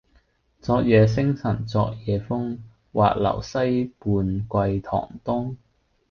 [0.59, 2.57] 昨夜星辰昨夜風，
[2.91, 5.57] 畫樓西畔桂堂東。